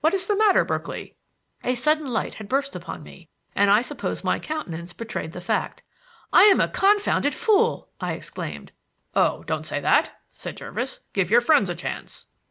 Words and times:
What 0.00 0.14
is 0.14 0.26
the 0.26 0.34
matter, 0.36 0.64
Berkeley?" 0.64 1.16
A 1.62 1.74
sudden 1.74 2.06
light 2.06 2.36
had 2.36 2.48
burst 2.48 2.74
upon 2.74 3.02
me, 3.02 3.28
and 3.54 3.68
I 3.68 3.82
suppose 3.82 4.24
my 4.24 4.38
countenance 4.38 4.94
betrayed 4.94 5.32
the 5.32 5.40
fact. 5.42 5.82
"I 6.32 6.44
am 6.44 6.62
a 6.62 6.68
confounded 6.68 7.34
fool!" 7.34 7.90
I 8.00 8.14
exclaimed. 8.14 8.72
"Oh, 9.14 9.42
don't 9.44 9.66
say 9.66 9.80
that," 9.80 10.18
said 10.32 10.56
Jervis. 10.56 11.00
"Give 11.12 11.30
your 11.30 11.42
friends 11.42 11.68
a 11.68 11.74
chance." 11.74 12.26